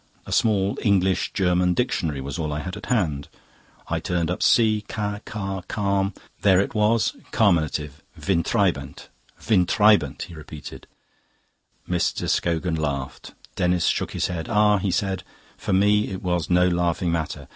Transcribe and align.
A 0.25 0.31
small 0.31 0.79
English 0.81 1.31
German 1.31 1.75
dictionary 1.75 2.21
was 2.21 2.39
all 2.39 2.51
I 2.51 2.57
had 2.61 2.75
at 2.75 2.87
hand. 2.87 3.27
I 3.87 3.99
turned 3.99 4.31
up 4.31 4.41
C, 4.41 4.83
ca, 4.87 5.19
car, 5.25 5.61
carm. 5.67 6.15
There 6.41 6.59
it 6.59 6.73
was: 6.73 7.15
'Carminative: 7.31 8.01
windtreibend.' 8.19 9.09
Windtreibend!" 9.47 10.23
he 10.23 10.33
repeated. 10.33 10.87
Mr. 11.87 12.27
Scogan 12.27 12.73
laughed. 12.77 13.35
Denis 13.55 13.85
shook 13.85 14.13
his 14.13 14.25
head. 14.25 14.49
"Ah," 14.49 14.79
he 14.79 14.89
said, 14.89 15.21
"for 15.55 15.71
me 15.71 16.07
it 16.09 16.23
was 16.23 16.49
no 16.49 16.67
laughing 16.67 17.11
matter. 17.11 17.47